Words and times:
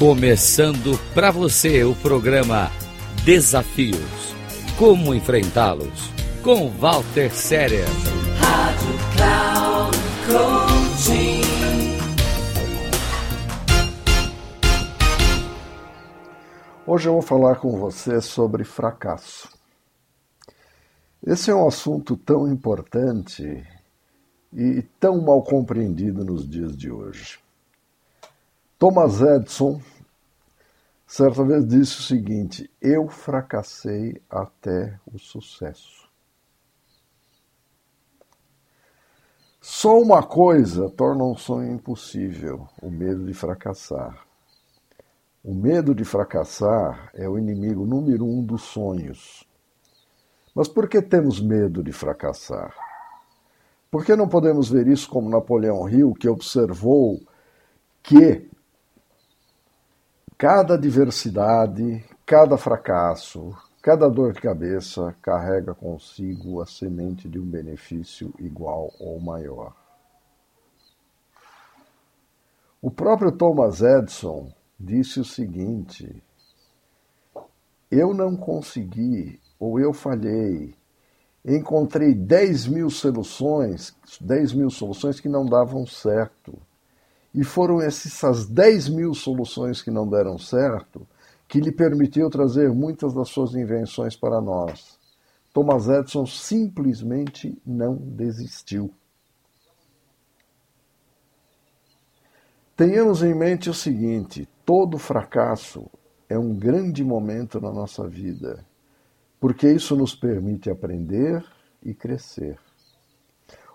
Começando 0.00 0.98
para 1.12 1.30
você 1.30 1.84
o 1.84 1.94
programa 1.94 2.70
Desafios. 3.22 4.34
Como 4.78 5.14
enfrentá-los? 5.14 6.10
Com 6.42 6.70
Walter 6.70 7.30
Séria. 7.30 7.84
Rádio 8.38 8.94
Cloud 9.14 9.98
Coaching. 10.26 11.42
Hoje 16.86 17.06
eu 17.06 17.12
vou 17.12 17.22
falar 17.22 17.56
com 17.56 17.78
você 17.78 18.22
sobre 18.22 18.64
fracasso. 18.64 19.50
Esse 21.22 21.50
é 21.50 21.54
um 21.54 21.68
assunto 21.68 22.16
tão 22.16 22.50
importante 22.50 23.62
e 24.50 24.80
tão 24.98 25.20
mal 25.20 25.42
compreendido 25.42 26.24
nos 26.24 26.48
dias 26.48 26.74
de 26.74 26.90
hoje. 26.90 27.38
Thomas 28.80 29.20
Edison 29.20 29.78
certa 31.06 31.44
vez 31.44 31.68
disse 31.68 31.98
o 31.98 32.02
seguinte: 32.02 32.70
Eu 32.80 33.08
fracassei 33.08 34.22
até 34.30 34.98
o 35.04 35.18
sucesso. 35.18 36.08
Só 39.60 40.00
uma 40.00 40.22
coisa 40.22 40.88
torna 40.88 41.24
um 41.24 41.36
sonho 41.36 41.70
impossível: 41.70 42.66
o 42.80 42.88
medo 42.90 43.26
de 43.26 43.34
fracassar. 43.34 44.26
O 45.44 45.54
medo 45.54 45.94
de 45.94 46.02
fracassar 46.02 47.10
é 47.12 47.28
o 47.28 47.38
inimigo 47.38 47.84
número 47.84 48.24
um 48.24 48.42
dos 48.42 48.62
sonhos. 48.62 49.46
Mas 50.54 50.68
por 50.68 50.88
que 50.88 51.02
temos 51.02 51.38
medo 51.38 51.82
de 51.82 51.92
fracassar? 51.92 52.74
Por 53.90 54.06
que 54.06 54.16
não 54.16 54.26
podemos 54.26 54.70
ver 54.70 54.88
isso 54.88 55.06
como 55.10 55.28
Napoleão 55.28 55.86
Hill, 55.86 56.14
que 56.14 56.30
observou 56.30 57.20
que 58.02 58.48
Cada 60.40 60.72
adversidade, 60.72 62.02
cada 62.24 62.56
fracasso, 62.56 63.54
cada 63.82 64.08
dor 64.08 64.32
de 64.32 64.40
cabeça 64.40 65.14
carrega 65.20 65.74
consigo 65.74 66.62
a 66.62 66.66
semente 66.66 67.28
de 67.28 67.38
um 67.38 67.44
benefício 67.44 68.32
igual 68.38 68.90
ou 68.98 69.20
maior. 69.20 69.76
O 72.80 72.90
próprio 72.90 73.30
Thomas 73.30 73.82
Edison 73.82 74.50
disse 74.80 75.20
o 75.20 75.24
seguinte: 75.26 76.24
Eu 77.90 78.14
não 78.14 78.34
consegui, 78.34 79.38
ou 79.58 79.78
eu 79.78 79.92
falhei, 79.92 80.74
encontrei 81.44 82.14
10 82.14 82.66
mil 82.66 82.88
soluções, 82.88 83.94
10 84.18 84.54
mil 84.54 84.70
soluções 84.70 85.20
que 85.20 85.28
não 85.28 85.44
davam 85.44 85.86
certo. 85.86 86.58
E 87.34 87.44
foram 87.44 87.80
essas 87.80 88.46
10 88.46 88.88
mil 88.88 89.14
soluções 89.14 89.80
que 89.82 89.90
não 89.90 90.08
deram 90.08 90.36
certo 90.38 91.06
que 91.50 91.60
lhe 91.60 91.72
permitiu 91.72 92.30
trazer 92.30 92.72
muitas 92.72 93.12
das 93.12 93.28
suas 93.28 93.54
invenções 93.54 94.16
para 94.16 94.40
nós. 94.40 94.98
Thomas 95.52 95.88
Edison 95.88 96.24
simplesmente 96.24 97.60
não 97.66 97.96
desistiu. 97.96 98.94
Tenhamos 102.76 103.22
em 103.22 103.34
mente 103.34 103.68
o 103.68 103.74
seguinte: 103.74 104.48
todo 104.64 104.96
fracasso 104.96 105.90
é 106.28 106.38
um 106.38 106.54
grande 106.54 107.04
momento 107.04 107.60
na 107.60 107.72
nossa 107.72 108.06
vida, 108.08 108.64
porque 109.40 109.70
isso 109.70 109.96
nos 109.96 110.14
permite 110.14 110.70
aprender 110.70 111.44
e 111.82 111.92
crescer. 111.92 112.58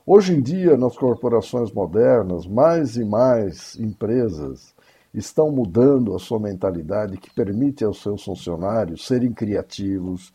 Hoje 0.08 0.36
em 0.36 0.42
dia, 0.42 0.78
nas 0.78 0.96
corporações 0.96 1.72
modernas, 1.72 2.46
mais 2.46 2.96
e 2.96 3.04
mais 3.04 3.76
empresas 3.80 4.72
estão 5.12 5.50
mudando 5.50 6.14
a 6.14 6.20
sua 6.20 6.40
mentalidade 6.40 7.18
que 7.18 7.34
permite 7.34 7.84
aos 7.84 8.04
seus 8.04 8.24
funcionários 8.24 9.08
serem 9.08 9.34
criativos, 9.34 10.32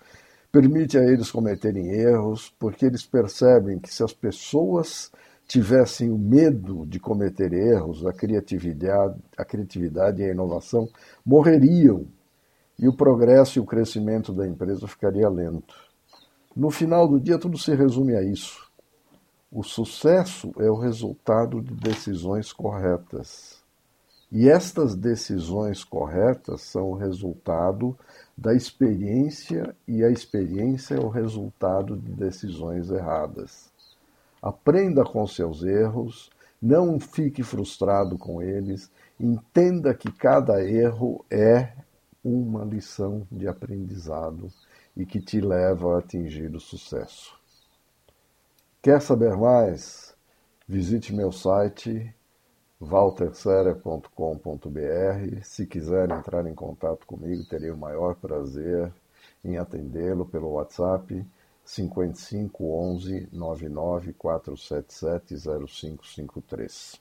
permite 0.51 0.99
a 0.99 1.05
eles 1.05 1.31
cometerem 1.31 1.89
erros, 1.93 2.53
porque 2.59 2.85
eles 2.85 3.07
percebem 3.07 3.79
que 3.79 3.95
se 3.95 4.03
as 4.03 4.13
pessoas 4.13 5.13
tivessem 5.47 6.11
o 6.11 6.19
medo 6.19 6.85
de 6.85 6.99
cometer 6.99 7.53
erros, 7.53 8.05
a 8.05 8.13
criatividade, 8.13 9.21
a 9.37 9.45
criatividade 9.45 10.21
e 10.21 10.25
a 10.25 10.33
inovação 10.33 10.89
morreriam 11.25 12.07
e 12.77 12.89
o 12.89 12.93
progresso 12.93 13.61
e 13.61 13.63
o 13.63 13.67
crescimento 13.67 14.33
da 14.33 14.49
empresa 14.49 14.89
ficaria 14.89 15.29
lento. 15.29 15.77
No 16.57 16.73
final 16.73 17.07
do 17.07 17.21
dia, 17.21 17.39
tudo 17.39 17.57
se 17.57 17.73
resume 17.73 18.17
a 18.17 18.23
isso. 18.25 18.70
O 19.53 19.65
sucesso 19.65 20.53
é 20.61 20.71
o 20.71 20.77
resultado 20.77 21.61
de 21.61 21.75
decisões 21.75 22.53
corretas. 22.53 23.61
E 24.31 24.49
estas 24.49 24.95
decisões 24.95 25.83
corretas 25.83 26.61
são 26.61 26.93
o 26.93 26.95
resultado 26.95 27.99
da 28.39 28.55
experiência, 28.55 29.75
e 29.89 30.05
a 30.05 30.09
experiência 30.09 30.95
é 30.95 31.01
o 31.01 31.09
resultado 31.09 31.97
de 31.97 32.13
decisões 32.13 32.93
erradas. 32.93 33.69
Aprenda 34.41 35.03
com 35.03 35.27
seus 35.27 35.65
erros, 35.65 36.31
não 36.63 37.01
fique 37.01 37.43
frustrado 37.43 38.17
com 38.17 38.41
eles, 38.41 38.89
entenda 39.19 39.93
que 39.93 40.13
cada 40.13 40.65
erro 40.65 41.25
é 41.29 41.73
uma 42.23 42.65
lição 42.65 43.27
de 43.33 43.49
aprendizado 43.49 44.49
e 44.97 45.05
que 45.05 45.21
te 45.21 45.41
leva 45.41 45.97
a 45.97 45.99
atingir 45.99 46.55
o 46.55 46.61
sucesso. 46.61 47.40
Quer 48.83 49.03
saber 49.03 49.37
mais? 49.37 50.17
Visite 50.67 51.13
meu 51.13 51.31
site 51.31 52.15
walterserer.com.br. 52.81 55.43
Se 55.43 55.67
quiser 55.67 56.11
entrar 56.11 56.47
em 56.47 56.55
contato 56.55 57.07
comigo, 57.07 57.45
terei 57.45 57.71
o 57.71 57.77
maior 57.77 58.15
prazer 58.15 58.91
em 59.45 59.59
atendê-lo 59.59 60.25
pelo 60.25 60.53
WhatsApp 60.53 61.27
55 61.63 62.65
11 62.65 63.29
99 63.31 64.15
477 64.15 65.35
0553. 65.67 66.99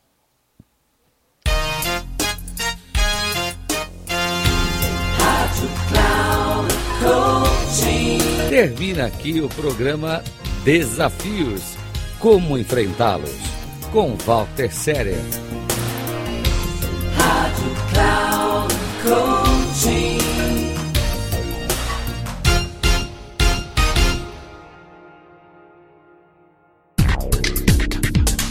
Termina 8.50 9.06
aqui 9.06 9.39
o 9.39 9.47
programa 9.47 10.22
Desafios. 10.64 11.78
Como 12.20 12.58
enfrentá-los? 12.58 13.31
Com 13.94 14.18
Walter 14.25 14.72
Séria. 14.74 15.18
Rádio 17.16 17.75
Cloud 17.94 18.75
Coaching. 19.02 20.19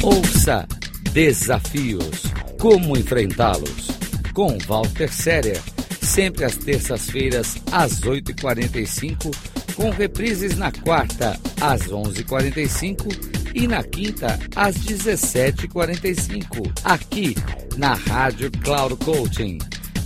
Ouça 0.02 0.66
Desafios. 1.12 2.22
Como 2.58 2.96
enfrentá-los? 2.96 3.88
Com 4.32 4.56
Walter 4.66 5.12
Séria. 5.12 5.60
Sempre 6.00 6.46
às 6.46 6.56
terças-feiras, 6.56 7.56
às 7.70 8.00
8h45 8.00 9.57
com 9.78 9.88
reprises 9.90 10.56
na 10.58 10.72
quarta 10.72 11.38
às 11.60 11.82
11:45 11.82 13.06
e 13.54 13.68
na 13.68 13.84
quinta 13.84 14.36
às 14.56 14.76
17:45, 14.76 16.68
aqui 16.82 17.36
na 17.76 17.94
Rádio 17.94 18.50
Cloud 18.50 18.96
Coaching. 18.96 19.58